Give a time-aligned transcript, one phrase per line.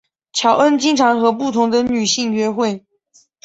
[0.33, 2.87] 乔恩经常和不同的女性约会。